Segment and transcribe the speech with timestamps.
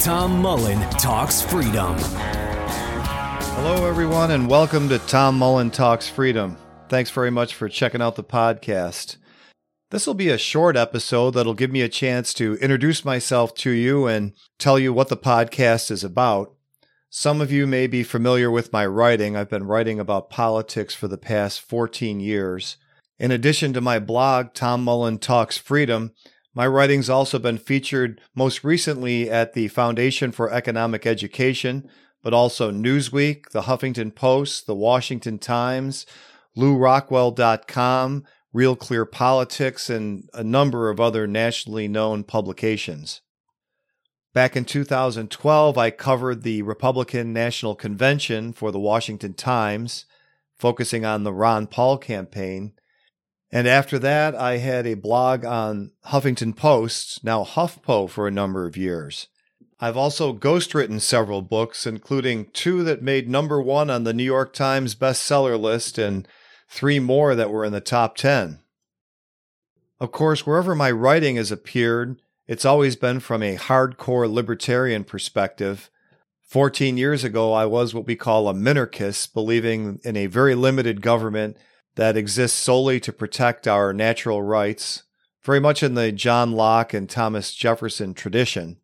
[0.00, 1.96] Tom Mullen Talks Freedom.
[1.98, 6.56] Hello, everyone, and welcome to Tom Mullen Talks Freedom.
[6.88, 9.16] Thanks very much for checking out the podcast.
[9.90, 13.70] This will be a short episode that'll give me a chance to introduce myself to
[13.70, 16.54] you and tell you what the podcast is about.
[17.10, 19.36] Some of you may be familiar with my writing.
[19.36, 22.76] I've been writing about politics for the past 14 years.
[23.18, 26.12] In addition to my blog, Tom Mullen Talks Freedom,
[26.54, 31.88] my writing's also been featured most recently at the Foundation for Economic Education,
[32.22, 36.06] but also Newsweek, the Huffington Post, the Washington Times,
[36.56, 43.20] LewRockwell.com, Real Clear Politics, and a number of other nationally known publications.
[44.34, 50.04] Back in 2012, I covered the Republican National Convention for the Washington Times,
[50.58, 52.72] focusing on the Ron Paul campaign.
[53.50, 58.66] And after that, I had a blog on Huffington Post, now HuffPo, for a number
[58.66, 59.28] of years.
[59.80, 64.52] I've also ghostwritten several books, including two that made number one on the New York
[64.52, 66.26] Times bestseller list and
[66.68, 68.58] three more that were in the top 10.
[70.00, 75.90] Of course, wherever my writing has appeared, it's always been from a hardcore libertarian perspective.
[76.42, 81.02] 14 years ago, I was what we call a minarchist, believing in a very limited
[81.02, 81.56] government
[81.98, 85.02] that exists solely to protect our natural rights,
[85.42, 88.76] very much in the John Locke and Thomas Jefferson tradition.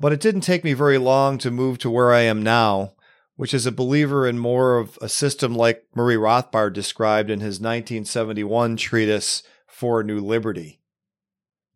[0.00, 2.94] But it didn't take me very long to move to where I am now,
[3.36, 7.60] which is a believer in more of a system like Murray Rothbard described in his
[7.60, 10.80] 1971 treatise, For New Liberty.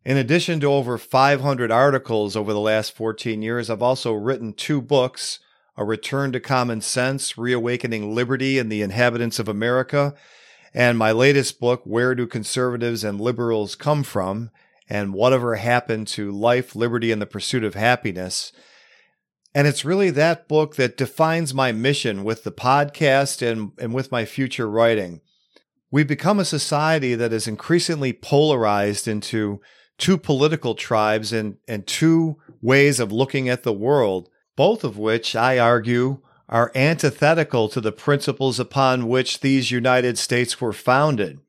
[0.03, 4.81] In addition to over 500 articles over the last 14 years, I've also written two
[4.81, 5.37] books
[5.77, 10.15] A Return to Common Sense, Reawakening Liberty and the Inhabitants of America,
[10.73, 14.49] and my latest book, Where Do Conservatives and Liberals Come From?
[14.89, 18.51] and Whatever Happened to Life, Liberty, and the Pursuit of Happiness.
[19.55, 24.11] And it's really that book that defines my mission with the podcast and, and with
[24.11, 25.21] my future writing.
[25.91, 29.61] We've become a society that is increasingly polarized into
[29.99, 35.35] two political tribes and, and two ways of looking at the world, both of which
[35.35, 41.39] I argue are antithetical to the principles upon which these United States were founded.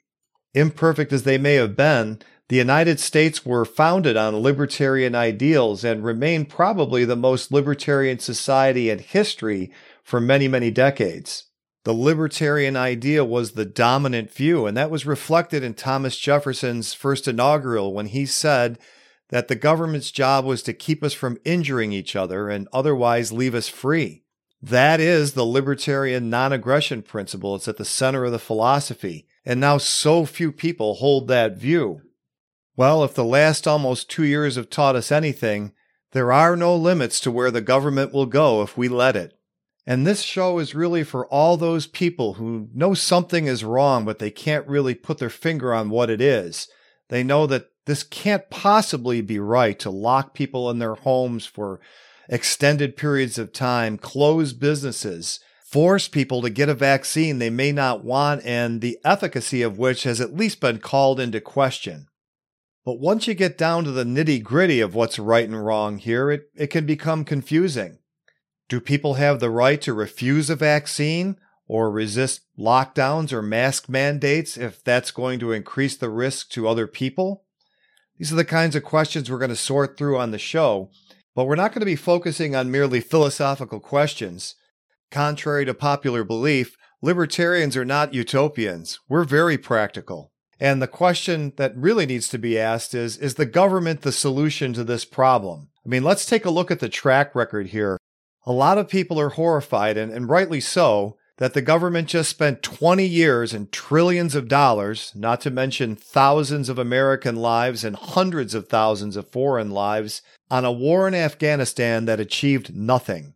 [0.54, 6.04] Imperfect as they may have been, the United States were founded on libertarian ideals and
[6.04, 9.72] remain probably the most libertarian society in history
[10.02, 11.44] for many, many decades.
[11.84, 17.28] The libertarian idea was the dominant view, and that was reflected in Thomas Jefferson's first
[17.28, 18.78] inaugural when he said
[19.30, 23.54] that the government's job was to keep us from injuring each other and otherwise leave
[23.54, 24.23] us free.
[24.70, 27.54] That is the libertarian non aggression principle.
[27.54, 29.26] It's at the center of the philosophy.
[29.44, 32.00] And now so few people hold that view.
[32.74, 35.72] Well, if the last almost two years have taught us anything,
[36.12, 39.38] there are no limits to where the government will go if we let it.
[39.86, 44.18] And this show is really for all those people who know something is wrong, but
[44.18, 46.68] they can't really put their finger on what it is.
[47.10, 51.80] They know that this can't possibly be right to lock people in their homes for
[52.28, 58.04] extended periods of time, close businesses, force people to get a vaccine they may not
[58.04, 62.06] want, and the efficacy of which has at least been called into question.
[62.84, 66.30] But once you get down to the nitty gritty of what's right and wrong here,
[66.30, 67.98] it, it can become confusing.
[68.68, 71.36] Do people have the right to refuse a vaccine
[71.66, 76.86] or resist lockdowns or mask mandates if that's going to increase the risk to other
[76.86, 77.44] people?
[78.18, 80.90] These are the kinds of questions we're going to sort through on the show,
[81.34, 84.54] but we're not going to be focusing on merely philosophical questions.
[85.10, 89.00] Contrary to popular belief, libertarians are not utopians.
[89.08, 90.32] We're very practical.
[90.60, 94.72] And the question that really needs to be asked is Is the government the solution
[94.74, 95.70] to this problem?
[95.84, 97.98] I mean, let's take a look at the track record here.
[98.46, 102.62] A lot of people are horrified, and, and rightly so, that the government just spent
[102.62, 108.54] 20 years and trillions of dollars, not to mention thousands of American lives and hundreds
[108.54, 113.34] of thousands of foreign lives, on a war in Afghanistan that achieved nothing.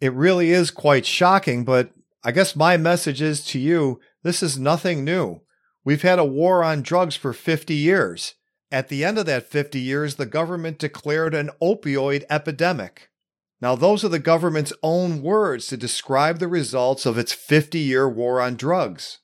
[0.00, 1.90] It really is quite shocking, but
[2.22, 5.40] I guess my message is to you this is nothing new.
[5.84, 8.34] We've had a war on drugs for 50 years.
[8.70, 13.09] At the end of that 50 years, the government declared an opioid epidemic.
[13.60, 18.08] Now, those are the government's own words to describe the results of its 50 year
[18.08, 19.18] war on drugs.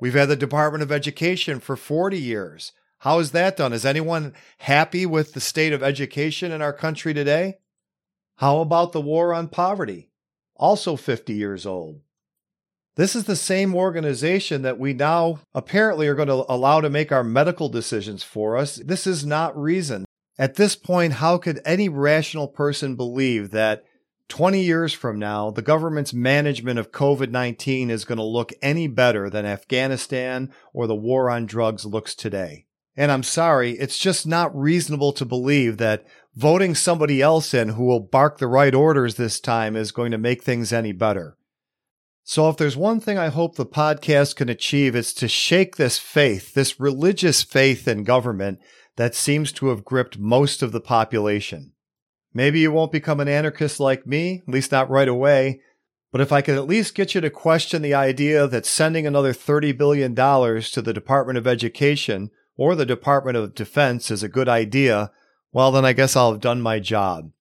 [0.00, 2.72] We've had the Department of Education for 40 years.
[2.98, 3.72] How is that done?
[3.72, 7.58] Is anyone happy with the state of education in our country today?
[8.36, 10.08] How about the war on poverty?
[10.56, 12.00] Also 50 years old.
[12.96, 17.10] This is the same organization that we now apparently are going to allow to make
[17.10, 18.76] our medical decisions for us.
[18.76, 20.04] This is not reason.
[20.38, 23.84] At this point, how could any rational person believe that
[24.28, 28.86] 20 years from now, the government's management of COVID 19 is going to look any
[28.86, 32.64] better than Afghanistan or the war on drugs looks today?
[32.96, 37.84] And I'm sorry, it's just not reasonable to believe that voting somebody else in who
[37.84, 41.36] will bark the right orders this time is going to make things any better.
[42.24, 45.98] So, if there's one thing I hope the podcast can achieve, it's to shake this
[45.98, 48.60] faith, this religious faith in government
[48.96, 51.72] that seems to have gripped most of the population.
[52.32, 55.60] Maybe you won't become an anarchist like me, at least not right away,
[56.12, 59.32] but if I could at least get you to question the idea that sending another
[59.32, 64.48] $30 billion to the Department of Education or the Department of Defense is a good
[64.48, 65.10] idea,
[65.52, 67.32] well, then I guess I'll have done my job.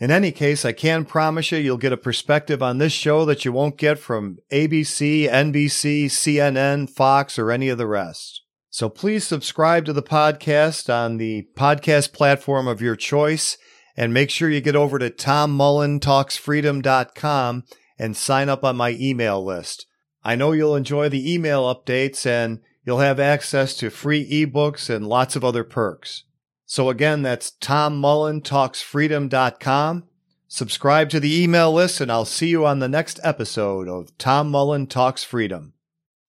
[0.00, 3.44] In any case, I can promise you you'll get a perspective on this show that
[3.44, 8.40] you won't get from ABC, NBC, CNN, Fox, or any of the rest.
[8.70, 13.58] So please subscribe to the podcast on the podcast platform of your choice
[13.94, 17.64] and make sure you get over to tommullentalksfreedom.com
[17.98, 19.84] and sign up on my email list.
[20.24, 25.06] I know you'll enjoy the email updates and you'll have access to free ebooks and
[25.06, 26.24] lots of other perks.
[26.70, 30.04] So again, that's tommullentalksfreedom.com.
[30.46, 34.52] Subscribe to the email list and I'll see you on the next episode of Tom
[34.52, 35.72] Mullen Talks Freedom.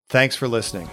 [0.08, 0.88] Thanks for listening.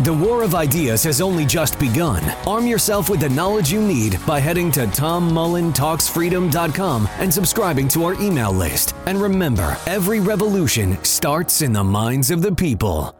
[0.00, 2.24] The war of ideas has only just begun.
[2.44, 8.20] Arm yourself with the knowledge you need by heading to tommullentalksfreedom.com and subscribing to our
[8.20, 8.96] email list.
[9.06, 13.14] And remember, every revolution starts in the minds of the people.